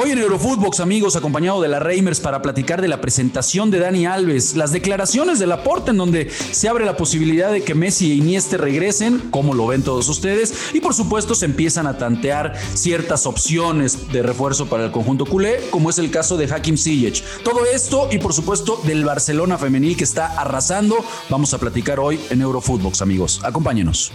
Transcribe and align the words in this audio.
Hoy 0.00 0.12
en 0.12 0.18
Eurofootbox, 0.18 0.78
amigos, 0.78 1.16
acompañado 1.16 1.60
de 1.60 1.66
la 1.66 1.80
Reimers 1.80 2.20
para 2.20 2.40
platicar 2.40 2.80
de 2.80 2.86
la 2.86 3.00
presentación 3.00 3.68
de 3.72 3.80
Dani 3.80 4.06
Alves, 4.06 4.54
las 4.54 4.70
declaraciones 4.70 5.40
de 5.40 5.48
Laporta 5.48 5.90
en 5.90 5.96
donde 5.96 6.30
se 6.30 6.68
abre 6.68 6.84
la 6.84 6.96
posibilidad 6.96 7.50
de 7.50 7.64
que 7.64 7.74
Messi 7.74 8.12
e 8.12 8.14
Iniesta 8.14 8.58
regresen, 8.58 9.18
como 9.32 9.54
lo 9.54 9.66
ven 9.66 9.82
todos 9.82 10.08
ustedes, 10.08 10.54
y 10.72 10.80
por 10.80 10.94
supuesto 10.94 11.34
se 11.34 11.46
empiezan 11.46 11.88
a 11.88 11.98
tantear 11.98 12.56
ciertas 12.74 13.26
opciones 13.26 14.12
de 14.12 14.22
refuerzo 14.22 14.66
para 14.66 14.84
el 14.84 14.92
conjunto 14.92 15.26
culé, 15.26 15.68
como 15.70 15.90
es 15.90 15.98
el 15.98 16.12
caso 16.12 16.36
de 16.36 16.44
Hakim 16.44 16.78
Ziyech. 16.78 17.24
Todo 17.42 17.64
esto 17.66 18.06
y 18.12 18.18
por 18.18 18.32
supuesto 18.32 18.80
del 18.84 19.04
Barcelona 19.04 19.58
femenil 19.58 19.96
que 19.96 20.04
está 20.04 20.26
arrasando, 20.40 21.04
vamos 21.28 21.54
a 21.54 21.58
platicar 21.58 21.98
hoy 21.98 22.20
en 22.30 22.40
Eurofootbox, 22.40 23.02
amigos. 23.02 23.40
Acompáñenos. 23.42 24.12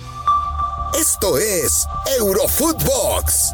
Esto 0.97 1.37
es 1.39 1.87
Eurofootbox, 2.19 3.53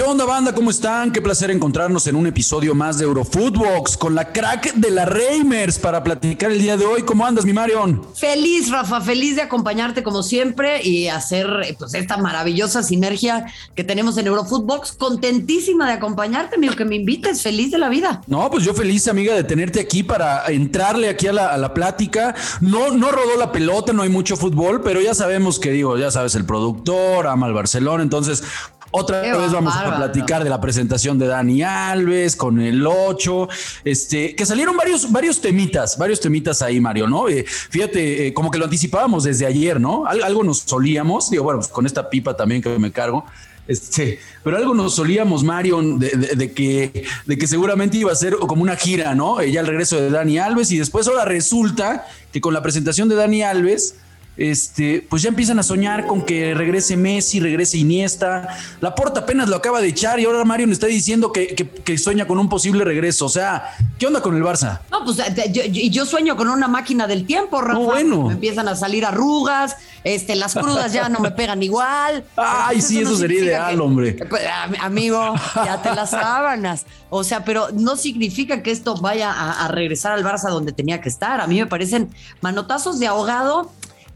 ¿Qué 0.00 0.06
onda, 0.06 0.24
banda? 0.24 0.54
¿Cómo 0.54 0.70
están? 0.70 1.12
Qué 1.12 1.20
placer 1.20 1.50
encontrarnos 1.50 2.06
en 2.06 2.16
un 2.16 2.26
episodio 2.26 2.74
más 2.74 2.96
de 2.96 3.04
Eurofootbox 3.04 3.98
con 3.98 4.14
la 4.14 4.32
crack 4.32 4.72
de 4.72 4.90
la 4.90 5.04
Reimers 5.04 5.78
para 5.78 6.02
platicar 6.02 6.50
el 6.50 6.58
día 6.58 6.78
de 6.78 6.86
hoy. 6.86 7.02
¿Cómo 7.02 7.26
andas, 7.26 7.44
mi 7.44 7.52
Marion? 7.52 8.00
Feliz, 8.14 8.70
Rafa, 8.70 9.02
feliz 9.02 9.36
de 9.36 9.42
acompañarte 9.42 10.02
como 10.02 10.22
siempre 10.22 10.82
y 10.82 11.08
hacer 11.08 11.76
pues 11.78 11.92
esta 11.92 12.16
maravillosa 12.16 12.82
sinergia 12.82 13.44
que 13.74 13.84
tenemos 13.84 14.16
en 14.16 14.28
Eurofootbox. 14.28 14.92
Contentísima 14.92 15.86
de 15.86 15.92
acompañarte, 15.92 16.56
amigo, 16.56 16.76
que 16.76 16.86
me 16.86 16.96
invites. 16.96 17.42
Feliz 17.42 17.70
de 17.70 17.76
la 17.76 17.90
vida. 17.90 18.22
No, 18.26 18.50
pues 18.50 18.64
yo 18.64 18.72
feliz, 18.72 19.06
amiga, 19.06 19.34
de 19.34 19.44
tenerte 19.44 19.80
aquí 19.80 20.02
para 20.02 20.46
entrarle 20.46 21.10
aquí 21.10 21.26
a 21.26 21.34
la, 21.34 21.48
a 21.48 21.58
la 21.58 21.74
plática. 21.74 22.34
No, 22.62 22.90
no 22.90 23.12
rodó 23.12 23.36
la 23.36 23.52
pelota, 23.52 23.92
no 23.92 24.00
hay 24.00 24.08
mucho 24.08 24.38
fútbol, 24.38 24.80
pero 24.80 25.02
ya 25.02 25.14
sabemos 25.14 25.58
que 25.58 25.72
digo, 25.72 25.98
ya 25.98 26.10
sabes, 26.10 26.34
el 26.36 26.46
productor 26.46 27.26
ama 27.26 27.48
al 27.48 27.52
Barcelona, 27.52 28.02
entonces 28.02 28.42
otra 28.90 29.20
vez 29.22 29.52
vamos 29.52 29.74
a 29.74 29.96
platicar 29.96 30.42
de 30.42 30.50
la 30.50 30.60
presentación 30.60 31.18
de 31.18 31.26
Dani 31.26 31.62
Alves 31.62 32.34
con 32.34 32.60
el 32.60 32.84
8, 32.86 33.48
este, 33.84 34.34
que 34.34 34.44
salieron 34.44 34.76
varios, 34.76 35.10
varios 35.12 35.40
temitas, 35.40 35.96
varios 35.96 36.20
temitas 36.20 36.60
ahí, 36.62 36.80
Mario, 36.80 37.06
¿no? 37.06 37.28
Eh, 37.28 37.44
fíjate, 37.46 38.26
eh, 38.26 38.34
como 38.34 38.50
que 38.50 38.58
lo 38.58 38.64
anticipábamos 38.64 39.24
desde 39.24 39.46
ayer, 39.46 39.80
¿no? 39.80 40.06
algo 40.06 40.42
nos 40.42 40.60
solíamos, 40.60 41.30
digo, 41.30 41.44
bueno, 41.44 41.60
pues 41.60 41.70
con 41.70 41.86
esta 41.86 42.10
pipa 42.10 42.36
también 42.36 42.62
que 42.62 42.78
me 42.78 42.90
cargo. 42.90 43.24
Este, 43.68 44.18
pero 44.42 44.56
algo 44.56 44.74
nos 44.74 44.96
solíamos, 44.96 45.44
Mario, 45.44 45.80
de, 45.80 46.52
que, 46.52 47.04
de 47.26 47.38
que 47.38 47.46
seguramente 47.46 47.98
iba 47.98 48.10
a 48.10 48.16
ser 48.16 48.34
como 48.36 48.62
una 48.62 48.74
gira, 48.74 49.14
¿no? 49.14 49.40
Ya 49.44 49.60
el 49.60 49.66
regreso 49.68 50.00
de 50.00 50.10
Dani 50.10 50.38
Alves 50.38 50.72
y 50.72 50.78
después 50.78 51.06
ahora 51.06 51.24
resulta 51.24 52.04
que 52.32 52.40
con 52.40 52.52
la 52.52 52.62
presentación 52.62 53.08
de 53.08 53.14
Dani 53.14 53.44
Alves, 53.44 53.94
este, 54.40 55.06
pues 55.06 55.20
ya 55.20 55.28
empiezan 55.28 55.58
a 55.58 55.62
soñar 55.62 56.06
con 56.06 56.22
que 56.22 56.54
regrese 56.54 56.96
Messi, 56.96 57.40
regrese 57.40 57.76
Iniesta. 57.76 58.48
La 58.80 58.94
Porta 58.94 59.20
apenas 59.20 59.50
lo 59.50 59.56
acaba 59.56 59.82
de 59.82 59.88
echar 59.88 60.18
y 60.18 60.24
ahora 60.24 60.42
Mario 60.46 60.66
me 60.66 60.72
está 60.72 60.86
diciendo 60.86 61.30
que, 61.30 61.54
que, 61.54 61.98
sueña 61.98 62.26
con 62.26 62.38
un 62.38 62.48
posible 62.48 62.82
regreso. 62.82 63.26
O 63.26 63.28
sea, 63.28 63.76
¿qué 63.98 64.06
onda 64.06 64.22
con 64.22 64.34
el 64.34 64.42
Barça? 64.42 64.80
No, 64.90 65.04
pues 65.04 65.18
yo, 65.52 65.62
yo 65.66 66.06
sueño 66.06 66.38
con 66.38 66.48
una 66.48 66.68
máquina 66.68 67.06
del 67.06 67.26
tiempo, 67.26 67.60
Rafa. 67.60 67.80
bueno. 67.80 68.28
Me 68.28 68.32
empiezan 68.32 68.66
a 68.68 68.74
salir 68.76 69.04
arrugas, 69.04 69.76
este, 70.04 70.34
las 70.36 70.54
crudas 70.54 70.90
ya 70.90 71.10
no 71.10 71.20
me 71.20 71.32
pegan 71.32 71.62
igual. 71.62 72.24
Ay, 72.36 72.80
sí, 72.80 72.98
eso, 72.98 73.16
sería 73.16 73.44
ideal, 73.44 73.78
hombre. 73.82 74.14
Pues, 74.14 74.42
amigo, 74.80 75.34
ya 75.54 75.82
te 75.82 75.94
las 75.94 76.10
sábanas. 76.12 76.86
O 77.10 77.24
sea, 77.24 77.44
pero 77.44 77.68
no 77.74 77.94
significa 77.94 78.62
que 78.62 78.70
esto 78.70 78.94
vaya 78.96 79.30
a, 79.30 79.66
a 79.66 79.68
regresar 79.68 80.12
al 80.12 80.24
Barça 80.24 80.48
donde 80.48 80.72
tenía 80.72 81.02
que 81.02 81.10
estar. 81.10 81.42
A 81.42 81.46
mí 81.46 81.58
me 81.58 81.66
parecen 81.66 82.08
manotazos 82.40 82.98
de 82.98 83.06
ahogado 83.06 83.70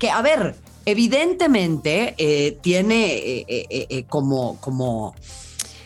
que, 0.05 0.11
a 0.11 0.21
ver, 0.21 0.55
evidentemente 0.85 2.15
eh, 2.19 2.59
tiene 2.61 3.17
eh, 3.17 3.47
eh, 3.49 4.05
como, 4.07 4.59
como 4.61 5.15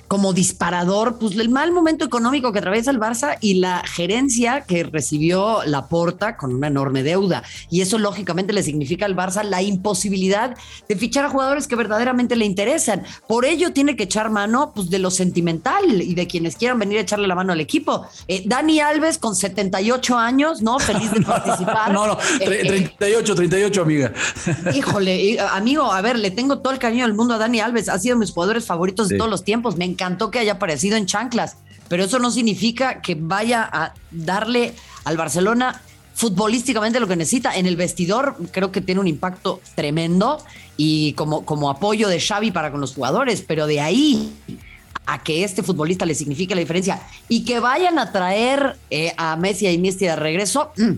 como 0.08 0.32
disparador, 0.32 1.18
pues 1.18 1.36
el 1.36 1.50
mal 1.50 1.70
momento 1.70 2.04
económico 2.04 2.50
que 2.50 2.58
atraviesa 2.58 2.90
el 2.90 2.98
Barça 2.98 3.36
y 3.40 3.54
la 3.54 3.82
gerencia 3.84 4.62
que 4.62 4.82
recibió 4.82 5.60
la 5.66 5.86
porta 5.86 6.38
con 6.38 6.54
una 6.54 6.68
enorme 6.68 7.02
deuda. 7.02 7.42
Y 7.70 7.82
eso 7.82 7.98
lógicamente 7.98 8.54
le 8.54 8.62
significa 8.62 9.04
al 9.04 9.14
Barça 9.14 9.44
la 9.44 9.60
imposibilidad 9.60 10.56
de 10.88 10.96
fichar 10.96 11.26
a 11.26 11.28
jugadores 11.28 11.68
que 11.68 11.76
verdaderamente 11.76 12.36
le 12.36 12.46
interesan. 12.46 13.04
Por 13.26 13.44
ello 13.44 13.72
tiene 13.74 13.96
que 13.96 14.04
echar 14.04 14.30
mano 14.30 14.72
pues, 14.74 14.88
de 14.88 14.98
lo 14.98 15.10
sentimental 15.10 16.00
y 16.00 16.14
de 16.14 16.26
quienes 16.26 16.56
quieran 16.56 16.78
venir 16.78 16.98
a 16.98 17.02
echarle 17.02 17.28
la 17.28 17.34
mano 17.34 17.52
al 17.52 17.60
equipo. 17.60 18.06
Eh, 18.28 18.42
Dani 18.46 18.80
Alves 18.80 19.18
con 19.18 19.36
78 19.36 20.16
años, 20.16 20.62
¿no? 20.62 20.78
Feliz 20.78 21.12
de 21.12 21.20
participar. 21.26 21.92
no, 21.92 22.06
no, 22.06 22.16
38, 22.16 23.34
38, 23.34 23.82
amiga. 23.82 24.12
Híjole, 24.74 25.38
amigo, 25.38 25.92
a 25.92 26.00
ver, 26.00 26.18
le 26.18 26.30
tengo 26.30 26.60
todo 26.60 26.72
el 26.72 26.78
cariño 26.78 27.04
del 27.04 27.14
mundo 27.14 27.34
a 27.34 27.38
Dani 27.38 27.60
Alves. 27.60 27.90
Ha 27.90 27.98
sido 27.98 28.16
mis 28.16 28.32
jugadores 28.32 28.64
favoritos 28.64 29.08
de 29.08 29.18
todos 29.18 29.30
los 29.30 29.44
tiempos. 29.44 29.76
Me 29.76 29.84
encantó 29.98 30.30
que 30.30 30.38
haya 30.38 30.52
aparecido 30.52 30.96
en 30.96 31.06
chanclas, 31.06 31.56
pero 31.88 32.04
eso 32.04 32.20
no 32.20 32.30
significa 32.30 33.02
que 33.02 33.16
vaya 33.18 33.68
a 33.70 33.94
darle 34.12 34.74
al 35.04 35.16
Barcelona 35.16 35.82
futbolísticamente 36.14 37.00
lo 37.00 37.08
que 37.08 37.16
necesita. 37.16 37.56
En 37.56 37.66
el 37.66 37.74
vestidor 37.74 38.36
creo 38.52 38.70
que 38.70 38.80
tiene 38.80 39.00
un 39.00 39.08
impacto 39.08 39.60
tremendo 39.74 40.44
y 40.76 41.14
como, 41.14 41.44
como 41.44 41.68
apoyo 41.68 42.08
de 42.08 42.20
Xavi 42.20 42.52
para 42.52 42.70
con 42.70 42.80
los 42.80 42.94
jugadores, 42.94 43.42
pero 43.42 43.66
de 43.66 43.80
ahí 43.80 44.32
a 45.06 45.22
que 45.22 45.42
este 45.42 45.64
futbolista 45.64 46.06
le 46.06 46.14
signifique 46.14 46.54
la 46.54 46.60
diferencia 46.60 47.00
y 47.28 47.44
que 47.44 47.58
vayan 47.58 47.98
a 47.98 48.12
traer 48.12 48.76
eh, 48.90 49.14
a 49.16 49.34
Messi 49.36 49.66
y 49.66 49.70
Iniesta 49.70 50.04
de 50.04 50.16
regreso, 50.16 50.70
mm, 50.76 50.92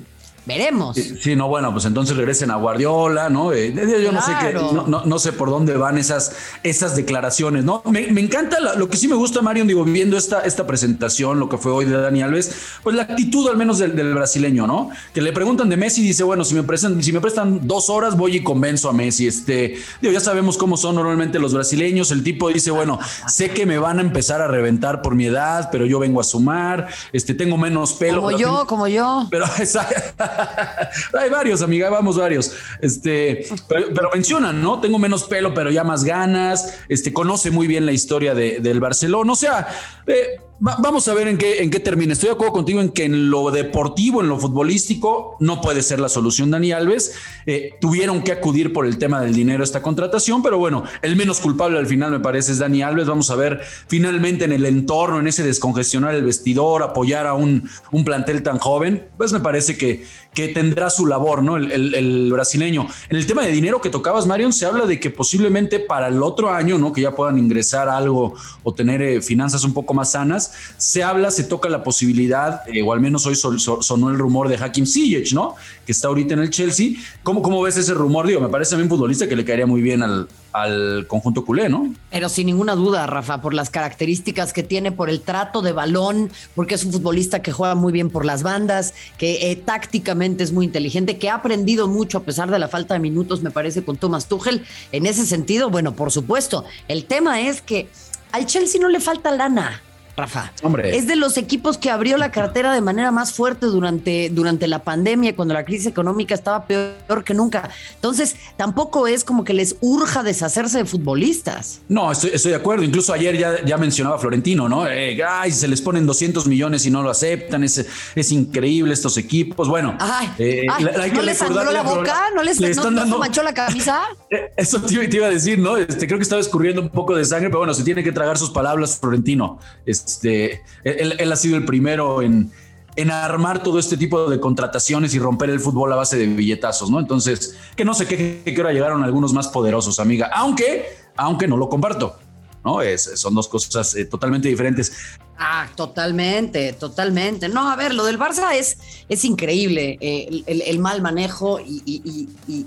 Veremos. 0.47 0.97
Sí, 0.97 1.37
no, 1.37 1.49
bueno, 1.49 1.73
pues 1.73 1.85
entonces 1.85 2.17
regresen 2.17 2.51
a 2.51 2.57
Guardiola, 2.57 3.29
¿no? 3.29 3.53
Eh, 3.53 3.73
yo 4.03 4.11
no 4.11 4.23
sé 4.23 4.33
qué, 4.41 4.53
no, 4.55 5.19
sé 5.19 5.33
por 5.33 5.51
dónde 5.51 5.77
van 5.77 5.99
esas, 5.99 6.33
esas 6.63 6.97
declaraciones, 6.97 7.65
¿no? 7.65 7.83
Me, 7.85 8.09
encanta 8.21 8.59
lo 8.77 8.89
que 8.89 8.97
sí 8.97 9.07
me 9.07 9.17
gusta, 9.17 9.43
Mario, 9.43 9.65
digo, 9.65 9.85
viendo 9.85 10.17
esta, 10.17 10.41
esta 10.41 10.67
presentación, 10.67 11.39
lo 11.39 11.49
que 11.49 11.59
fue 11.59 11.73
hoy 11.73 11.85
de 11.85 12.01
Dani 12.01 12.23
Alves, 12.23 12.55
pues 12.83 12.97
la 12.97 13.03
actitud 13.03 13.49
al 13.49 13.57
menos 13.57 13.79
del, 13.79 14.15
brasileño, 14.15 14.67
¿no? 14.67 14.91
Que 15.13 15.21
le 15.21 15.33
preguntan 15.33 15.69
de 15.69 15.77
Messi 15.77 16.01
y 16.01 16.09
dice, 16.09 16.25
bueno, 16.25 16.45
si 16.45 16.55
me 16.55 16.63
prestan, 16.63 17.03
si 17.03 17.13
me 17.13 17.21
prestan 17.21 17.67
dos 17.67 17.91
horas, 17.91 18.17
voy 18.17 18.37
y 18.37 18.43
convenzo 18.43 18.89
a 18.89 18.93
Messi. 18.93 19.27
Este, 19.27 19.77
digo, 20.01 20.13
ya 20.13 20.21
sabemos 20.21 20.57
cómo 20.57 20.77
son 20.77 20.95
normalmente 20.95 21.39
los 21.39 21.55
brasileños. 21.55 22.11
El 22.11 22.25
tipo 22.25 22.49
dice, 22.49 22.71
bueno, 22.71 22.99
sé 23.29 23.51
que 23.51 23.67
me 23.67 23.79
van 23.79 23.99
a 23.99 24.03
empezar 24.03 24.41
a 24.41 24.49
reventar 24.49 25.03
por 25.03 25.15
mi 25.15 25.27
edad, 25.27 25.69
pero 25.71 25.87
yo 25.87 25.99
vengo 25.99 26.21
a 26.21 26.25
sumar, 26.25 26.89
este, 27.13 27.35
tengo 27.35 27.57
menos 27.57 27.93
pelo. 27.93 28.23
Como 28.23 28.37
yo, 28.37 28.67
como 28.67 28.89
yo. 28.89 29.27
Pero 29.31 29.45
Hay 31.19 31.31
varios, 31.31 31.63
amiga, 31.63 31.91
vamos 31.91 32.17
varios. 32.17 32.53
Este, 32.81 33.47
pero, 33.69 34.11
mencionan, 34.13 34.63
¿no? 34.63 34.81
Tengo 34.81 34.99
menos 34.99 35.25
pelo, 35.25 35.55
pero 35.55 35.71
ya 35.71 35.85
más 35.85 36.05
ganas. 36.05 36.81
Este, 36.89 37.13
conoce 37.13 37.51
muy 37.51 37.67
bien 37.67 37.87
la 37.87 37.93
historia 37.93 38.35
de, 38.35 38.61
del 38.61 38.81
Barcelona. 38.81 39.33
O 39.33 39.37
sea, 39.37 39.69
eh, 40.07 40.41
vamos 40.61 41.09
a 41.09 41.15
ver 41.15 41.29
en 41.29 41.39
qué, 41.39 41.63
en 41.63 41.71
qué 41.71 41.81
termina. 41.81 42.13
Estoy 42.13 42.29
de 42.29 42.35
acuerdo 42.35 42.53
contigo 42.53 42.81
en 42.81 42.91
que 42.91 43.05
en 43.05 43.31
lo 43.31 43.51
deportivo, 43.51 44.21
en 44.21 44.29
lo 44.29 44.39
futbolístico, 44.39 45.37
no 45.41 45.61
puede 45.61 45.83
ser 45.83 46.01
la 46.01 46.09
solución 46.09 46.51
Dani 46.51 46.73
Alves. 46.73 47.15
Eh, 47.47 47.75
tuvieron 47.81 48.23
que 48.23 48.33
acudir 48.33 48.73
por 48.73 48.87
el 48.87 48.99
tema 48.99 49.23
del 49.23 49.35
dinero 49.35 49.63
a 49.63 49.65
esta 49.65 49.81
contratación, 49.83 50.43
pero 50.43 50.59
bueno, 50.59 50.85
el 51.01 51.17
menos 51.17 51.41
culpable 51.41 51.79
al 51.79 51.87
final 51.87 52.11
me 52.11 52.21
parece 52.21 52.53
es 52.53 52.59
Dani 52.59 52.83
Alves. 52.83 53.07
Vamos 53.07 53.31
a 53.31 53.37
ver 53.37 53.61
finalmente 53.89 54.45
en 54.45 54.53
el 54.53 54.67
entorno, 54.67 55.19
en 55.19 55.27
ese 55.27 55.43
descongestionar 55.43 56.15
el 56.15 56.25
vestidor, 56.25 56.83
apoyar 56.83 57.27
a 57.27 57.35
un, 57.35 57.69
un 57.91 58.05
plantel 58.05 58.43
tan 58.43 58.59
joven, 58.59 59.09
pues 59.17 59.33
me 59.33 59.41
parece 59.41 59.79
que, 59.79 60.05
que 60.35 60.49
tendrá 60.49 60.91
su 60.91 61.07
labor, 61.07 61.43
¿no? 61.43 61.57
El, 61.57 62.31
brasileño. 62.33 62.87
En 63.09 63.17
el 63.17 63.27
tema 63.27 63.43
de 63.43 63.51
dinero 63.51 63.81
que 63.81 63.91
tocabas, 63.91 64.27
Marion, 64.27 64.53
se 64.53 64.67
habla 64.67 64.87
de 64.87 65.01
que 65.01 65.11
posiblemente 65.11 65.81
para 65.81 66.09
el 66.09 66.23
otro 66.23 66.51
año, 66.51 66.79
¿no? 66.79 66.93
Que 66.93 67.01
ya 67.01 67.15
puedan 67.15 67.39
ingresar 67.39 67.89
algo 67.89 68.35
o 68.63 68.73
tener 68.73 69.03
eh, 69.03 69.21
finanzas 69.21 69.65
un 69.65 69.75
poco 69.75 69.95
más 69.95 70.13
sanas 70.13 70.53
se 70.77 71.03
habla, 71.03 71.31
se 71.31 71.45
toca 71.45 71.69
la 71.69 71.83
posibilidad, 71.83 72.63
eh, 72.69 72.83
o 72.83 72.93
al 72.93 73.01
menos 73.01 73.27
hoy 73.27 73.37
sonó 73.37 74.11
el 74.11 74.19
rumor 74.19 74.49
de 74.49 74.57
Hakim 74.57 74.87
Ziyech, 74.87 75.33
¿no? 75.33 75.55
Que 75.85 75.93
está 75.93 76.09
ahorita 76.09 76.35
en 76.35 76.41
el 76.41 76.51
Chelsea. 76.51 76.93
¿Cómo, 77.23 77.43
¿Cómo 77.43 77.63
ves 77.63 77.77
ese 77.77 77.95
rumor? 77.95 78.27
Digo, 78.27 78.41
me 78.41 78.49
parece 78.49 78.77
un 78.77 78.89
futbolista 78.89 79.29
que 79.29 79.37
le 79.37 79.45
caería 79.45 79.67
muy 79.67 79.83
bien 79.83 80.03
al, 80.03 80.29
al 80.53 81.07
conjunto 81.07 81.45
culé, 81.45 81.69
¿no? 81.69 81.93
Pero 82.11 82.29
sin 82.29 82.47
ninguna 82.47 82.75
duda, 82.75 83.07
Rafa, 83.07 83.41
por 83.41 83.55
las 83.55 83.71
características 83.71 84.53
que 84.53 84.63
tiene, 84.63 84.93
por 84.93 85.11
el 85.11 85.21
trato 85.21 85.63
de 85.63 85.73
balón, 85.73 86.31
porque 86.55 86.75
es 86.75 86.85
un 86.85 86.93
futbolista 86.93 87.43
que 87.43 87.53
juega 87.53 87.75
muy 87.75 87.93
bien 87.93 88.11
por 88.11 88.25
las 88.25 88.43
bandas, 88.43 88.95
que 89.19 89.51
eh, 89.51 89.57
tácticamente 89.57 90.43
es 90.45 90.53
muy 90.53 90.67
inteligente, 90.67 91.19
que 91.19 91.31
ha 91.31 91.37
aprendido 91.37 91.89
mucho 91.89 92.19
a 92.19 92.23
pesar 92.23 92.51
de 92.51 92.59
la 92.59 92.69
falta 92.69 92.95
de 92.95 93.01
minutos, 93.01 93.43
me 93.43 93.51
parece, 93.51 93.85
con 93.85 93.97
Thomas 93.97 94.27
Tuchel. 94.27 94.65
En 94.93 95.07
ese 95.07 95.27
sentido, 95.27 95.71
bueno, 95.71 95.95
por 95.95 96.11
supuesto, 96.11 96.65
el 96.89 97.05
tema 97.05 97.41
es 97.41 97.63
que 97.63 97.89
al 98.33 98.47
Chelsea 98.47 98.81
no 98.81 98.89
le 98.89 99.01
falta 99.01 99.31
lana. 99.31 99.83
Rafa. 100.21 100.53
Hombre. 100.63 100.97
Es 100.97 101.07
de 101.07 101.17
los 101.17 101.37
equipos 101.37 101.79
que 101.79 101.91
abrió 101.91 102.17
la 102.17 102.31
cartera 102.31 102.73
de 102.73 102.81
manera 102.81 103.11
más 103.11 103.33
fuerte 103.33 103.67
durante, 103.67 104.31
durante 104.31 104.67
la 104.67 104.83
pandemia, 104.83 105.35
cuando 105.35 105.55
la 105.55 105.65
crisis 105.65 105.87
económica 105.87 106.35
estaba 106.35 106.67
peor 106.67 107.25
que 107.25 107.35
nunca. 107.35 107.71
Entonces, 107.95 108.37
tampoco 108.57 109.07
es 109.07 109.25
como 109.25 109.45
que 109.45 109.55
les 109.55 109.77
urja 109.81 110.23
deshacerse 110.23 110.79
de 110.79 110.85
futbolistas. 110.85 111.81
No, 111.89 112.13
estoy, 112.13 112.31
de 112.31 112.55
acuerdo. 112.55 112.85
Incluso 112.85 113.13
ayer 113.13 113.37
ya, 113.37 113.65
ya 113.65 113.77
mencionaba 113.77 114.19
Florentino, 114.19 114.69
¿no? 114.69 114.87
Eh, 114.87 115.19
ay, 115.27 115.53
se 115.53 115.69
les 115.69 115.81
ponen 115.81 116.07
200 116.07 116.47
millones 116.47 116.87
y 116.87 116.91
no 116.91 117.03
lo 117.03 117.11
aceptan. 117.11 117.65
Es, 117.65 117.87
es 118.15 118.33
increíble 118.33 118.93
estos 118.93 119.17
equipos. 119.17 119.69
Bueno, 119.69 119.97
ay, 120.01 120.31
eh, 120.39 120.67
¿no 121.13 121.23
les 121.23 121.39
sangró 121.39 121.71
la 121.71 121.83
boca? 121.83 122.25
¿No 122.35 122.43
les, 122.43 122.61
manchó 122.61 123.43
la 123.43 123.55
camisa? 123.55 124.03
Eh, 124.31 124.53
eso 124.57 124.81
te 124.81 124.95
iba 124.95 125.27
a 125.27 125.31
decir, 125.31 125.59
¿no? 125.59 125.77
Este, 125.77 126.07
creo 126.07 126.19
que 126.19 126.23
estaba 126.23 126.41
escurriendo 126.41 126.81
un 126.81 126.89
poco 126.89 127.17
de 127.17 127.25
sangre, 127.25 127.49
pero 127.49 127.59
bueno, 127.59 127.75
se 127.75 127.83
tiene 127.83 128.05
que 128.05 128.13
tragar 128.13 128.39
sus 128.39 128.51
palabras, 128.51 128.99
Florentino. 128.99 129.59
Este, 129.85 130.63
él, 130.85 131.33
ha 131.33 131.37
sido 131.37 131.57
el 131.57 131.65
primero 131.65 132.23
en, 132.23 132.53
en 132.95 133.11
armar 133.11 133.63
todo 133.63 133.81
este 133.81 133.97
tipo 133.97 134.31
de 134.31 134.39
contrataciones 134.39 135.15
y 135.15 135.19
romper 135.19 135.51
el 135.51 135.59
fútbol 135.59 135.93
a 135.93 135.97
base 135.97 136.17
de 136.17 136.27
billetazos, 136.27 136.91
¿no? 136.91 137.01
Entonces, 137.01 137.57
que 137.75 137.85
no 137.85 137.93
sé 137.93 138.07
qué, 138.07 138.43
qué 138.45 138.61
hora 138.61 138.73
llegaron 138.73 139.03
algunos 139.03 139.33
más 139.33 139.49
poderosos, 139.49 139.99
amiga, 139.99 140.31
aunque, 140.33 140.87
aunque 141.17 141.49
no 141.49 141.57
lo 141.57 141.69
comparto. 141.69 142.17
¿no? 142.65 142.83
Es, 142.83 143.11
son 143.15 143.35
dos 143.35 143.49
cosas 143.49 143.95
eh, 143.95 144.05
totalmente 144.05 144.49
diferentes. 144.49 144.93
Ah, 145.39 145.69
totalmente, 145.75 146.75
totalmente. 146.75 147.49
No, 147.49 147.71
a 147.71 147.77
ver, 147.77 147.95
lo 147.95 148.05
del 148.05 148.19
Barça 148.19 148.55
es, 148.55 148.77
es 149.09 149.25
increíble, 149.25 149.97
eh, 150.01 150.43
el, 150.47 150.79
mal 150.79 151.01
manejo 151.01 151.59
y, 151.61 151.83
y, 151.87 152.67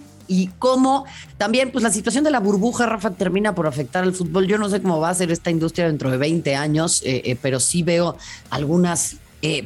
cómo 0.60 1.06
también, 1.38 1.72
pues 1.72 1.84
la 1.84 1.92
situación 1.92 2.24
de 2.24 2.32
la 2.32 2.40
burbuja, 2.40 2.86
Rafa, 2.86 3.12
termina 3.12 3.56
por 3.56 3.68
afectar 3.68 4.04
al 4.04 4.14
fútbol. 4.14 4.48
Yo 4.48 4.58
no 4.58 4.70
sé 4.70 4.82
cómo 4.82 5.00
va 5.00 5.10
a 5.10 5.14
ser 5.14 5.32
esta 5.32 5.52
industria 5.52 5.88
dentro 5.88 6.10
de 6.10 6.18
20 6.18 6.56
años, 6.56 7.02
eh, 7.06 7.38
pero 7.42 7.60
sí 7.60 7.84
veo 7.84 8.18
algunas 8.50 9.18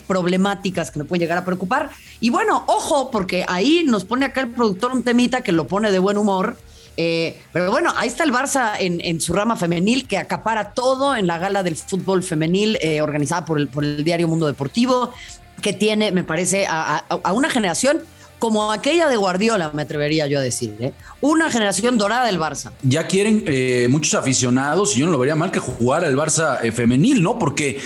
problemáticas 0.08 0.90
que 0.90 0.98
me 0.98 1.06
pueden 1.06 1.22
llegar 1.22 1.38
a 1.38 1.46
preocupar. 1.46 1.92
Y 2.20 2.32
bueno, 2.32 2.64
ojo, 2.66 3.12
porque 3.12 3.46
ahí 3.48 3.84
nos 3.86 4.06
pone 4.06 4.26
acá 4.26 4.42
el 4.42 4.50
productor 4.50 4.92
un 4.92 5.04
temita 5.04 5.42
que 5.42 5.52
lo 5.52 5.68
pone 5.68 5.92
de 5.92 6.00
buen 6.00 6.18
humor 6.18 6.58
eh, 6.98 7.40
pero 7.54 7.70
bueno, 7.70 7.94
ahí 7.96 8.08
está 8.08 8.24
el 8.24 8.34
Barça 8.34 8.74
en, 8.80 9.22
su 9.22 9.32
rama 9.32 9.56
femenil 9.56 10.08
que 10.08 10.18
acapara 10.18 10.72
todo 10.72 11.16
en 11.16 11.28
la 11.28 11.38
gala 11.38 11.62
del 11.62 11.76
fútbol 11.76 12.24
femenil 12.24 12.78
eh, 12.82 13.02
organizada 13.02 13.46
por 13.46 13.60
el, 13.60 13.68
por 13.68 13.86
el 13.86 14.04
diario 14.04 14.28
Mundo 14.28 14.48
Deportivo, 14.48 15.14
que 15.62 15.74
tiene, 15.74 16.12
me 16.12 16.24
parece, 16.24 16.66
a, 16.68 17.04
una 17.34 17.52
generación 17.52 18.02
como 18.40 18.72
aquella 18.72 19.08
de 19.08 19.18
Guardiola, 19.18 19.72
me 19.74 19.82
atrevería 19.82 20.28
yo 20.28 20.40
a 20.40 20.42
decir, 20.42 20.76
¿eh? 20.80 20.94
una 21.22 21.50
generación 21.50 21.98
dorada 21.98 22.26
del 22.26 22.40
Barça. 22.40 22.72
Ya 22.84 23.08
quieren 23.08 23.44
muchos 23.90 24.14
aficionados, 24.14 24.96
y 24.96 25.00
yo 25.00 25.06
no 25.06 25.12
lo 25.12 25.20
vería 25.20 25.36
mal 25.36 25.52
que 25.52 25.60
jugara 25.60 26.08
el 26.08 26.16
Barça 26.16 26.60
femenil, 26.72 27.24
¿no? 27.24 27.40
Porque, 27.40 27.80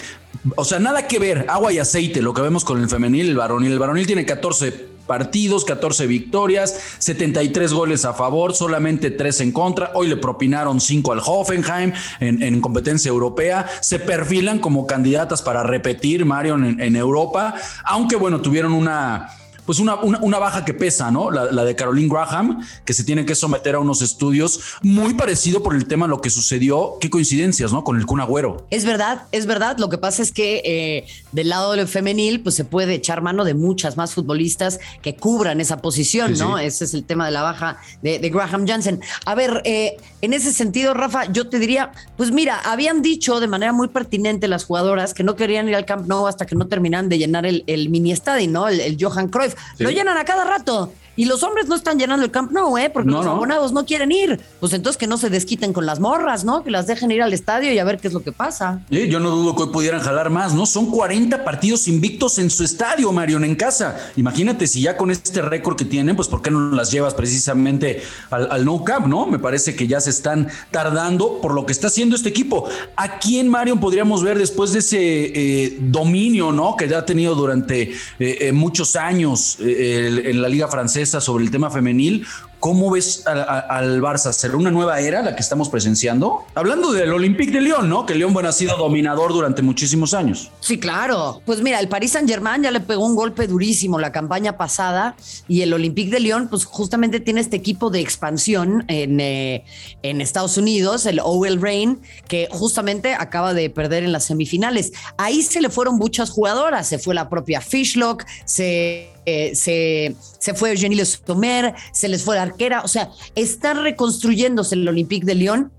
o 0.55 0.65
sea, 0.65 0.79
nada 0.79 1.07
que 1.07 1.19
ver, 1.19 1.45
agua 1.49 1.71
y 1.71 1.79
aceite, 1.79 2.21
lo 2.21 2.33
que 2.33 2.41
vemos 2.41 2.63
con 2.63 2.81
el 2.81 2.89
femenil, 2.89 3.29
el 3.29 3.37
varonil. 3.37 3.71
El 3.71 3.79
varonil 3.79 4.07
tiene 4.07 4.25
14 4.25 4.91
partidos, 5.11 5.65
14 5.65 6.07
victorias, 6.07 6.73
73 6.99 7.73
goles 7.73 8.05
a 8.05 8.13
favor, 8.13 8.53
solamente 8.53 9.11
3 9.11 9.41
en 9.41 9.51
contra. 9.51 9.91
Hoy 9.93 10.07
le 10.07 10.15
propinaron 10.15 10.79
5 10.79 11.11
al 11.11 11.21
Hoffenheim 11.25 11.91
en, 12.21 12.61
competencia 12.61 13.09
europea. 13.09 13.67
Se 13.81 13.99
perfilan 13.99 14.59
como 14.59 14.87
candidatas 14.87 15.41
para 15.41 15.63
repetir, 15.63 16.23
Marion, 16.23 16.79
en 16.79 16.95
Europa, 16.95 17.55
aunque 17.83 18.15
bueno, 18.15 18.39
tuvieron 18.39 18.71
una 18.71 19.40
pues 19.65 19.79
una, 19.79 19.95
una, 19.95 20.39
baja 20.39 20.65
que 20.65 20.73
pesa, 20.73 21.11
¿no? 21.11 21.29
La, 21.29 21.63
de 21.63 21.75
Caroline 21.75 22.09
Graham, 22.09 22.65
que 22.83 22.93
se 22.93 23.03
tiene 23.03 23.25
que 23.25 23.35
someter 23.35 23.75
a 23.75 23.79
unos 23.79 24.01
estudios 24.01 24.59
muy 24.81 25.13
parecido 25.13 25.61
por 25.61 25.75
el 25.75 25.85
tema 25.85 26.07
lo 26.07 26.21
que 26.21 26.29
sucedió, 26.29 26.97
qué 26.99 27.09
coincidencias, 27.09 27.71
¿no? 27.71 27.83
Con 27.83 27.97
el 27.97 28.05
Kun 28.05 28.19
Agüero. 28.19 28.65
Es 28.69 28.85
verdad, 28.85 29.23
es 29.31 29.45
verdad. 29.45 29.77
Lo 29.77 29.89
que 29.89 29.97
pasa 29.97 30.23
es 30.23 30.31
que 30.31 30.61
eh, 30.65 31.05
del 31.31 31.49
lado 31.49 31.73
del 31.73 31.87
femenil, 31.87 32.41
pues 32.41 32.55
se 32.55 32.65
puede 32.65 32.95
echar 32.95 33.21
mano 33.21 33.43
de 33.43 33.53
muchas 33.53 33.97
más 33.97 34.13
futbolistas 34.13 34.79
que 35.01 35.15
cubran 35.15 35.61
esa 35.61 35.81
posición, 35.81 36.33
¿no? 36.37 36.57
Ese 36.57 36.85
es 36.85 36.93
el 36.93 37.03
tema 37.03 37.25
de 37.25 37.31
la 37.31 37.43
baja 37.43 37.77
de, 38.01 38.17
Graham 38.29 38.67
Jansen. 38.67 39.01
A 39.25 39.35
ver, 39.35 39.61
eh, 39.65 39.97
en 40.21 40.33
ese 40.33 40.53
sentido, 40.53 40.93
Rafa, 40.93 41.31
yo 41.31 41.49
te 41.49 41.59
diría, 41.59 41.91
pues 42.17 42.31
mira, 42.31 42.59
habían 42.59 43.01
dicho 43.01 43.39
de 43.39 43.47
manera 43.47 43.73
muy 43.73 43.89
pertinente 43.89 44.47
las 44.47 44.65
jugadoras 44.65 45.13
que 45.13 45.23
no 45.23 45.35
querían 45.35 45.67
ir 45.67 45.75
al 45.75 45.85
Camp 45.85 46.07
Nou 46.07 46.27
hasta 46.27 46.45
que 46.45 46.55
no 46.55 46.67
terminan 46.67 47.09
de 47.09 47.17
llenar 47.17 47.45
el, 47.45 47.89
mini 47.89 48.11
estadio, 48.11 48.49
¿no? 48.49 48.67
El, 48.67 48.79
el 48.79 48.97
Johan 48.99 49.27
Cruyff. 49.27 49.50
Lo 49.77 49.89
llenan 49.89 50.17
a 50.17 50.25
cada 50.25 50.43
rato. 50.43 50.93
Y 51.15 51.25
los 51.25 51.43
hombres 51.43 51.67
no 51.67 51.75
están 51.75 51.99
llenando 51.99 52.25
el 52.25 52.31
Camp 52.31 52.51
Nou, 52.51 52.77
¿eh? 52.77 52.89
Porque 52.89 53.11
los 53.11 53.25
abonados 53.25 53.73
no 53.73 53.85
quieren 53.85 54.11
ir. 54.11 54.39
Pues 54.59 54.71
entonces 54.73 54.97
que 54.97 55.07
no 55.07 55.17
se 55.17 55.29
desquiten 55.29 55.73
con 55.73 55.85
las 55.85 55.99
morras, 55.99 56.45
¿no? 56.45 56.63
Que 56.63 56.71
las 56.71 56.87
dejen 56.87 57.11
ir 57.11 57.21
al 57.21 57.33
estadio 57.33 57.73
y 57.73 57.79
a 57.79 57.83
ver 57.83 57.99
qué 57.99 58.07
es 58.07 58.13
lo 58.13 58.23
que 58.23 58.31
pasa. 58.31 58.81
yo 58.89 59.19
no 59.19 59.29
dudo 59.29 59.55
que 59.55 59.63
hoy 59.63 59.69
pudieran 59.69 59.99
jalar 60.01 60.29
más, 60.29 60.53
¿no? 60.53 60.65
Son 60.65 60.89
40 60.89 61.43
partidos 61.43 61.87
invictos 61.87 62.39
en 62.39 62.49
su 62.49 62.63
estadio, 62.63 63.11
Marion, 63.11 63.43
en 63.43 63.55
casa. 63.55 63.97
Imagínate 64.15 64.67
si 64.67 64.81
ya 64.81 64.95
con 64.95 65.11
este 65.11 65.41
récord 65.41 65.75
que 65.75 65.85
tienen, 65.85 66.15
pues 66.15 66.29
¿por 66.29 66.41
qué 66.41 66.49
no 66.49 66.71
las 66.71 66.91
llevas 66.91 67.13
precisamente 67.13 68.01
al, 68.29 68.49
al 68.49 68.63
No 68.63 68.83
Camp, 68.85 69.07
¿no? 69.07 69.25
Me 69.25 69.39
parece 69.39 69.75
que 69.75 69.87
ya 69.87 69.99
se 69.99 70.11
están 70.11 70.47
tardando 70.71 71.41
por 71.41 71.53
lo 71.53 71.65
que 71.65 71.73
está 71.73 71.87
haciendo 71.87 72.15
este 72.15 72.29
equipo. 72.29 72.69
¿A 72.95 73.19
quién, 73.19 73.49
Marion, 73.49 73.79
podríamos 73.79 74.23
ver 74.23 74.37
después 74.37 74.71
de 74.71 74.79
ese 74.79 74.97
eh, 74.99 75.77
dominio, 75.81 76.53
¿no? 76.53 76.77
Que 76.77 76.87
ya 76.87 76.99
ha 76.99 77.05
tenido 77.05 77.35
durante 77.35 77.81
eh, 77.81 77.95
eh, 78.19 78.51
muchos 78.53 78.95
años 78.95 79.57
en 79.59 80.41
la 80.41 80.47
Liga 80.47 80.67
Francesa 80.67 81.00
sobre 81.09 81.43
el 81.43 81.51
tema 81.51 81.69
femenil. 81.69 82.25
¿Cómo 82.59 82.91
ves 82.91 83.25
al 83.25 84.01
Barça? 84.03 84.31
¿Será 84.31 84.55
una 84.55 84.69
nueva 84.69 84.99
era 84.99 85.23
la 85.23 85.35
que 85.35 85.41
estamos 85.41 85.67
presenciando? 85.69 86.45
Hablando 86.53 86.91
del 86.91 87.11
Olympique 87.11 87.51
de 87.51 87.61
Lyon, 87.61 87.89
¿no? 87.89 88.05
Que 88.05 88.13
Lyon 88.13 88.33
bueno, 88.33 88.49
ha 88.49 88.51
sido 88.51 88.77
dominador 88.77 89.33
durante 89.33 89.63
muchísimos 89.63 90.13
años. 90.13 90.51
Sí, 90.59 90.79
claro. 90.79 91.41
Pues 91.43 91.63
mira, 91.63 91.79
el 91.79 91.87
Paris 91.87 92.11
Saint-Germain 92.11 92.61
ya 92.61 92.69
le 92.69 92.79
pegó 92.79 93.03
un 93.03 93.15
golpe 93.15 93.47
durísimo 93.47 93.97
la 93.97 94.11
campaña 94.11 94.57
pasada 94.57 95.15
y 95.47 95.63
el 95.63 95.73
Olympique 95.73 96.11
de 96.11 96.19
Lyon, 96.19 96.49
pues 96.49 96.65
justamente 96.65 97.19
tiene 97.19 97.41
este 97.41 97.57
equipo 97.57 97.89
de 97.89 97.99
expansión 97.99 98.85
en, 98.87 99.19
eh, 99.19 99.65
en 100.03 100.21
Estados 100.21 100.55
Unidos, 100.57 101.07
el 101.07 101.19
OL 101.19 101.59
Reign, 101.59 101.99
que 102.27 102.47
justamente 102.51 103.15
acaba 103.15 103.55
de 103.55 103.71
perder 103.71 104.03
en 104.03 104.11
las 104.11 104.25
semifinales. 104.25 104.91
Ahí 105.17 105.41
se 105.41 105.61
le 105.61 105.69
fueron 105.69 105.95
muchas 105.95 106.29
jugadoras. 106.29 106.87
Se 106.87 106.99
fue 106.99 107.15
la 107.15 107.27
propia 107.27 107.59
Fishlock, 107.59 108.23
se 108.45 109.09
eh, 109.25 109.55
se, 109.55 110.15
se, 110.39 110.53
fue 110.53 110.71
Eugenie 110.71 111.03
Tomer, 111.25 111.73
se 111.93 112.07
les 112.07 112.23
fue 112.23 112.35
la 112.35 112.43
arquera, 112.43 112.81
o 112.81 112.87
sea, 112.87 113.11
están 113.35 113.83
reconstruyéndose 113.83 114.75
el 114.75 114.87
Olympique 114.87 115.25
de 115.25 115.35
Lyon 115.35 115.71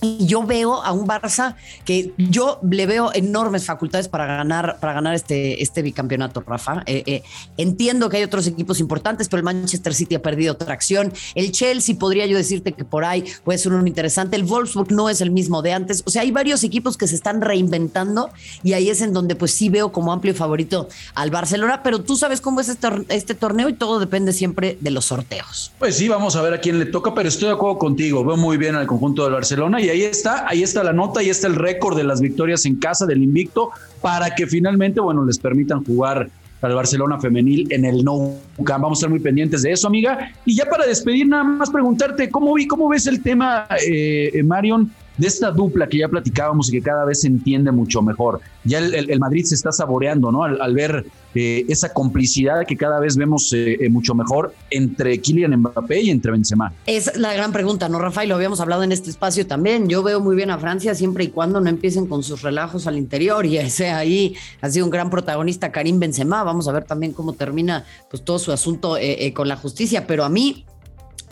y 0.00 0.26
yo 0.26 0.44
veo 0.44 0.82
a 0.82 0.92
un 0.92 1.06
Barça 1.06 1.56
que 1.84 2.12
yo 2.16 2.58
le 2.68 2.86
veo 2.86 3.10
enormes 3.12 3.64
facultades 3.66 4.08
para 4.08 4.26
ganar, 4.26 4.78
para 4.80 4.92
ganar 4.92 5.14
este, 5.14 5.62
este 5.62 5.82
bicampeonato, 5.82 6.42
Rafa. 6.46 6.82
Eh, 6.86 7.02
eh, 7.06 7.22
entiendo 7.56 8.08
que 8.08 8.18
hay 8.18 8.22
otros 8.22 8.46
equipos 8.46 8.80
importantes, 8.80 9.28
pero 9.28 9.38
el 9.38 9.44
Manchester 9.44 9.94
City 9.94 10.14
ha 10.14 10.22
perdido 10.22 10.56
tracción. 10.56 11.12
El 11.34 11.52
Chelsea 11.52 11.96
podría 11.96 12.26
yo 12.26 12.36
decirte 12.36 12.72
que 12.72 12.84
por 12.84 13.04
ahí 13.04 13.24
puede 13.44 13.58
ser 13.58 13.72
uno 13.72 13.86
interesante. 13.86 14.36
El 14.36 14.44
Wolfsburg 14.44 14.90
no 14.92 15.10
es 15.10 15.20
el 15.20 15.30
mismo 15.30 15.62
de 15.62 15.72
antes. 15.72 16.02
O 16.06 16.10
sea, 16.10 16.22
hay 16.22 16.30
varios 16.30 16.64
equipos 16.64 16.96
que 16.96 17.06
se 17.06 17.14
están 17.14 17.40
reinventando 17.40 18.30
y 18.62 18.72
ahí 18.72 18.88
es 18.88 19.02
en 19.02 19.12
donde 19.12 19.34
pues 19.34 19.52
sí 19.52 19.68
veo 19.68 19.92
como 19.92 20.12
amplio 20.12 20.34
favorito 20.34 20.88
al 21.14 21.30
Barcelona, 21.30 21.82
pero 21.82 22.00
tú 22.00 22.16
sabes 22.16 22.40
cómo 22.40 22.60
es 22.60 22.68
este, 22.68 22.88
este 23.08 23.34
torneo 23.34 23.68
y 23.68 23.74
todo 23.74 24.00
depende 24.00 24.32
siempre 24.32 24.78
de 24.80 24.90
los 24.90 25.06
sorteos. 25.06 25.72
Pues 25.78 25.96
sí, 25.96 26.08
vamos 26.08 26.36
a 26.36 26.42
ver 26.42 26.54
a 26.54 26.60
quién 26.60 26.78
le 26.78 26.86
toca, 26.86 27.14
pero 27.14 27.28
estoy 27.28 27.48
de 27.48 27.54
acuerdo 27.54 27.78
contigo. 27.78 28.24
Veo 28.24 28.36
muy 28.36 28.56
bien 28.56 28.74
al 28.74 28.86
conjunto 28.86 29.24
del 29.24 29.32
Barcelona 29.32 29.80
y 29.80 29.89
ahí 29.90 30.02
está, 30.02 30.48
ahí 30.48 30.62
está 30.62 30.82
la 30.84 30.92
nota, 30.92 31.20
ahí 31.20 31.28
está 31.28 31.46
el 31.46 31.56
récord 31.56 31.96
de 31.96 32.04
las 32.04 32.20
victorias 32.20 32.64
en 32.66 32.76
casa 32.76 33.06
del 33.06 33.22
invicto 33.22 33.70
para 34.00 34.34
que 34.34 34.46
finalmente, 34.46 35.00
bueno, 35.00 35.24
les 35.24 35.38
permitan 35.38 35.84
jugar 35.84 36.28
al 36.62 36.74
Barcelona 36.74 37.18
femenil 37.18 37.72
en 37.72 37.84
el 37.84 38.04
No 38.04 38.34
Camp. 38.64 38.82
Vamos 38.82 38.98
a 38.98 39.00
estar 39.00 39.10
muy 39.10 39.20
pendientes 39.20 39.62
de 39.62 39.72
eso, 39.72 39.86
amiga. 39.86 40.32
Y 40.44 40.54
ya 40.54 40.66
para 40.66 40.86
despedir, 40.86 41.26
nada 41.26 41.44
más 41.44 41.70
preguntarte, 41.70 42.28
¿cómo, 42.28 42.54
vi, 42.54 42.66
cómo 42.66 42.88
ves 42.88 43.06
el 43.06 43.22
tema, 43.22 43.66
eh, 43.86 44.42
Marion, 44.44 44.90
de 45.20 45.26
esta 45.26 45.50
dupla 45.50 45.86
que 45.86 45.98
ya 45.98 46.08
platicábamos 46.08 46.70
y 46.70 46.72
que 46.72 46.82
cada 46.82 47.04
vez 47.04 47.20
se 47.20 47.26
entiende 47.26 47.70
mucho 47.70 48.00
mejor. 48.00 48.40
Ya 48.64 48.78
el, 48.78 49.20
Madrid 49.20 49.44
se 49.44 49.54
está 49.54 49.70
saboreando, 49.70 50.32
¿no? 50.32 50.44
Al, 50.44 50.74
ver 50.74 51.04
eh, 51.34 51.66
esa 51.68 51.92
complicidad 51.92 52.66
que 52.66 52.74
cada 52.74 52.98
vez 53.00 53.18
vemos 53.18 53.52
eh, 53.52 53.76
eh, 53.80 53.90
mucho 53.90 54.14
mejor 54.14 54.54
entre 54.70 55.20
Kylian 55.20 55.54
Mbappé 55.58 56.00
y 56.00 56.10
entre 56.10 56.32
Benzema. 56.32 56.72
Es 56.86 57.18
la 57.18 57.34
gran 57.34 57.52
pregunta, 57.52 57.90
¿no, 57.90 57.98
Rafael? 57.98 58.30
Lo 58.30 58.34
habíamos 58.34 58.60
hablado 58.60 58.82
en 58.82 58.92
este 58.92 59.10
espacio 59.10 59.46
también. 59.46 59.90
Yo 59.90 60.02
veo 60.02 60.20
muy 60.20 60.36
bien 60.36 60.50
a 60.50 60.58
Francia 60.58 60.94
siempre 60.94 61.24
y 61.24 61.28
cuando 61.28 61.60
no 61.60 61.68
empiecen 61.68 62.06
con 62.06 62.22
sus 62.22 62.40
relajos 62.40 62.86
al 62.86 62.96
interior 62.96 63.44
y 63.44 63.58
ese 63.58 63.90
ahí 63.90 64.34
ha 64.62 64.70
sido 64.70 64.86
un 64.86 64.90
gran 64.90 65.10
protagonista 65.10 65.70
Karim 65.70 66.00
Benzema. 66.00 66.42
Vamos 66.44 66.66
a 66.66 66.72
ver 66.72 66.84
también 66.84 67.12
cómo 67.12 67.34
termina 67.34 67.84
pues 68.08 68.24
todo 68.24 68.38
su 68.38 68.52
asunto 68.52 68.96
con 69.34 69.48
la 69.48 69.56
justicia, 69.56 70.06
pero 70.06 70.24
a 70.24 70.30
mí 70.30 70.64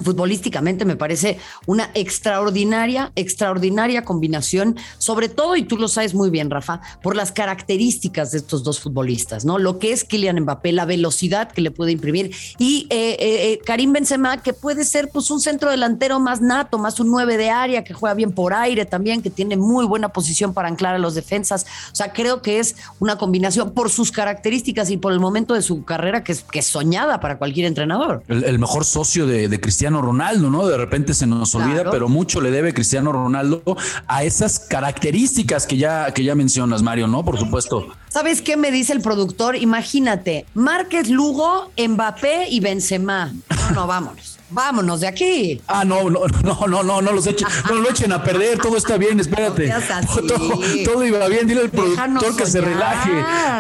futbolísticamente 0.02 0.85
me 0.85 0.97
parece 0.97 1.38
una 1.67 1.90
extraordinaria, 1.95 3.12
extraordinaria 3.17 4.05
combinación, 4.05 4.76
sobre 4.99 5.28
todo, 5.28 5.57
y 5.57 5.62
tú 5.62 5.76
lo 5.76 5.88
sabes 5.88 6.14
muy 6.14 6.31
bien, 6.31 6.50
Rafa, 6.50 6.81
por 7.02 7.17
las 7.17 7.33
características 7.33 8.33
de 8.33 8.38
estos 8.38 8.62
dos 8.62 8.81
futbolistas, 8.81 9.45
¿no? 9.45 9.59
Lo 9.59 9.78
que 9.78 9.93
es 9.93 10.05
Kylian 10.05 10.40
Mbappé, 10.40 10.73
la 10.73 10.85
velocidad 10.85 11.50
que 11.50 11.61
le 11.61 11.71
puede 11.71 11.93
imprimir, 11.93 12.35
y 12.59 12.87
eh, 12.90 13.17
eh, 13.19 13.52
eh, 13.52 13.61
Karim 13.64 13.93
Benzema, 13.93 14.43
que 14.43 14.52
puede 14.52 14.85
ser 14.85 15.11
pues 15.12 15.31
un 15.31 15.40
centro 15.40 15.71
delantero 15.71 16.21
más 16.21 16.40
nato, 16.40 16.78
más 16.78 17.00
un 17.00 17.11
9 17.11 17.37
de 17.37 17.50
área, 17.50 17.85
que 17.85 17.95
juega 17.95 18.14
bien 18.14 18.33
por 18.33 18.55
aire 18.55 18.87
también, 18.87 19.23
que 19.23 19.31
tiene 19.31 19.57
muy 19.57 19.87
buena 19.87 20.11
posición 20.11 20.55
para 20.55 20.69
anclar 20.69 20.95
a 20.95 20.99
los 20.99 21.14
defensas. 21.14 21.67
O 21.93 21.97
sea, 21.97 22.12
creo 22.12 22.43
que 22.43 22.59
es 22.59 22.76
una 22.99 23.17
combinación 23.17 23.73
por 23.73 23.90
sus 23.90 24.12
características 24.12 24.90
y 24.90 24.97
por 24.97 25.12
el 25.12 25.21
momento 25.21 25.55
de 25.55 25.62
su 25.62 25.85
carrera 25.85 26.25
que 26.25 26.33
es, 26.33 26.43
que 26.43 26.62
soñada 26.62 27.21
para 27.21 27.38
cualquier 27.38 27.67
entrenador. 27.67 28.23
El, 28.28 28.59
mejor 28.59 28.85
socio 28.85 29.26
de, 29.26 29.49
de 29.49 29.61
Cristiano 29.61 29.88
Cristiano 29.88 30.07
Ronaldo, 30.07 30.50
¿no? 30.50 30.66
De 30.66 30.76
repente 30.76 31.14
se 31.14 31.26
nos 31.26 31.54
olvida, 31.54 31.90
pero 31.90 32.11
mucho 32.11 32.42
le 32.42 32.50
debe 32.50 32.75
Cristiano 32.75 33.11
Ronaldo 33.11 33.62
a 34.07 34.23
esas 34.23 34.59
características 34.59 35.66
que 35.66 35.78
ya, 35.78 36.12
que 36.12 36.25
ya 36.25 36.35
mencionas, 36.35 36.83
Mario, 36.83 37.07
¿no? 37.07 37.25
Por 37.25 37.38
supuesto. 37.38 37.87
¿Sabes 38.11 38.42
qué 38.42 38.59
me 38.59 38.71
dice 38.71 38.92
el 38.92 39.00
productor? 39.00 39.57
Imagínate, 39.57 40.45
Márquez, 40.52 41.09
Lugo, 41.09 41.71
Mbappé 41.78 42.49
y 42.50 42.61
Benzema. 42.61 43.33
No, 43.49 43.71
no, 43.75 43.87
vámonos. 43.87 44.38
Vámonos 44.50 45.00
de 45.00 45.07
aquí. 45.07 45.61
Ah, 45.66 45.85
no, 45.85 46.09
no, 46.09 46.21
no, 46.26 46.66
no, 46.66 46.83
no, 46.83 47.02
no 47.02 47.12
los 47.12 47.26
echen, 47.26 47.47
no 47.68 47.75
lo 47.76 47.90
echen 47.90 48.12
a 48.12 48.23
perder, 48.25 48.59
todo 48.59 48.78
está 48.78 48.97
bien, 48.97 49.21
espérate. 49.21 49.71
todo, 50.85 51.04
iba 51.04 51.28
bien, 51.28 51.47
dile 51.47 51.61
al 51.62 51.71
productor 51.71 52.35
que 52.35 52.47
se 52.47 52.61
relaje. 52.62 53.11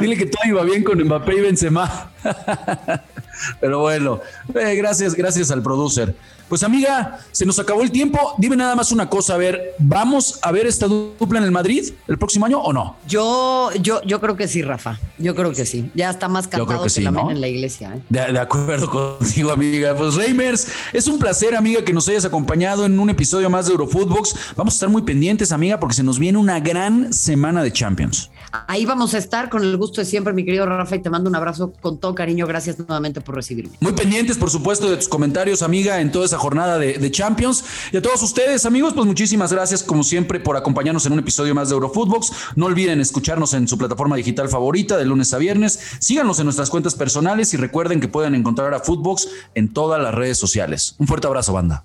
Dile 0.00 0.16
que 0.16 0.26
todo 0.26 0.42
iba 0.46 0.62
bien 0.62 0.82
con 0.84 0.98
Mbappé 0.98 1.34
y 1.34 1.40
Benzema. 1.40 2.10
Pero 3.60 3.80
bueno, 3.80 4.20
eh, 4.54 4.74
gracias, 4.74 5.14
gracias 5.14 5.50
al 5.50 5.62
producer. 5.62 6.14
Pues 6.48 6.62
amiga, 6.62 7.18
se 7.30 7.44
nos 7.44 7.58
acabó 7.58 7.82
el 7.82 7.90
tiempo. 7.90 8.34
Dime 8.38 8.56
nada 8.56 8.74
más 8.74 8.90
una 8.90 9.10
cosa, 9.10 9.34
a 9.34 9.36
ver, 9.36 9.74
¿vamos 9.78 10.38
a 10.40 10.50
ver 10.50 10.66
esta 10.66 10.86
dupla 10.86 11.38
en 11.38 11.44
el 11.44 11.50
Madrid 11.50 11.92
el 12.06 12.16
próximo 12.16 12.46
año 12.46 12.58
o 12.60 12.72
no? 12.72 12.96
Yo, 13.06 13.70
yo, 13.82 14.00
yo 14.02 14.18
creo 14.18 14.34
que 14.34 14.48
sí, 14.48 14.62
Rafa. 14.62 14.98
Yo 15.18 15.34
creo 15.34 15.52
que 15.52 15.66
sí. 15.66 15.90
Ya 15.94 16.08
está 16.08 16.26
más 16.26 16.48
cantado 16.48 16.82
que, 16.82 17.00
en 17.02 17.40
la 17.40 17.48
iglesia. 17.48 17.96
¿eh? 17.96 18.02
De, 18.08 18.38
acuerdo 18.38 18.90
contigo, 19.18 19.52
amiga. 19.52 19.94
Pues 19.94 20.14
Reimers, 20.14 20.68
es 20.94 21.06
un 21.06 21.18
placer, 21.18 21.54
amiga, 21.54 21.84
que 21.84 21.92
nos 21.92 22.08
hayas 22.08 22.24
acompañado 22.24 22.86
en 22.86 22.98
un 22.98 23.10
episodio 23.10 23.50
más 23.50 23.66
de 23.66 23.72
Eurofootbox. 23.72 24.54
Vamos 24.56 24.74
a 24.74 24.76
estar 24.76 24.88
muy 24.88 25.02
pendientes, 25.02 25.52
amiga, 25.52 25.78
porque 25.78 25.96
se 25.96 26.02
nos 26.02 26.18
viene 26.18 26.38
una 26.38 26.60
gran 26.60 27.12
semana 27.12 27.62
de 27.62 27.72
Champions. 27.72 28.30
Ahí 28.66 28.86
vamos 28.86 29.14
a 29.14 29.18
estar 29.18 29.50
con 29.50 29.62
el 29.62 29.76
gusto 29.76 30.00
de 30.00 30.04
siempre, 30.04 30.32
mi 30.32 30.44
querido 30.44 30.66
Rafa, 30.66 30.96
y 30.96 31.00
te 31.00 31.10
mando 31.10 31.28
un 31.28 31.36
abrazo 31.36 31.72
con 31.80 31.98
todo 31.98 32.14
cariño. 32.14 32.46
Gracias 32.46 32.78
nuevamente 32.78 33.20
por 33.20 33.34
recibirme. 33.34 33.76
Muy 33.80 33.92
pendientes, 33.92 34.38
por 34.38 34.50
supuesto, 34.50 34.90
de 34.90 34.96
tus 34.96 35.08
comentarios, 35.08 35.62
amiga, 35.62 36.00
en 36.00 36.10
toda 36.10 36.26
esa 36.26 36.38
jornada 36.38 36.78
de, 36.78 37.08
Champions. 37.10 37.64
Y 37.90 37.96
a 37.96 38.02
todos 38.02 38.22
ustedes, 38.22 38.66
amigos, 38.66 38.92
pues 38.94 39.06
muchísimas 39.06 39.52
gracias, 39.52 39.82
como 39.82 40.04
siempre, 40.04 40.40
por 40.40 40.56
acompañarnos 40.56 41.06
en 41.06 41.12
un 41.12 41.18
episodio 41.18 41.54
más 41.54 41.68
de 41.68 41.74
Eurofootbox. 41.74 42.32
No 42.56 42.66
olviden 42.66 43.00
escucharnos 43.00 43.54
en 43.54 43.66
su 43.66 43.78
plataforma 43.78 44.16
digital 44.16 44.48
favorita 44.48 44.96
de 44.96 45.04
lunes 45.04 45.32
a 45.34 45.38
viernes. 45.38 45.80
Síganos 45.98 46.38
en 46.38 46.44
nuestras 46.44 46.70
cuentas 46.70 46.94
personales 46.94 47.54
y 47.54 47.56
recuerden 47.56 48.00
que 48.00 48.08
pueden 48.08 48.34
encontrar 48.34 48.74
a 48.74 48.80
Footbox 48.80 49.28
en 49.54 49.72
todas 49.72 50.00
las 50.02 50.14
redes 50.14 50.38
sociales. 50.38 50.94
Un 50.98 51.06
fuerte 51.06 51.26
abrazo, 51.26 51.52
banda. 51.52 51.84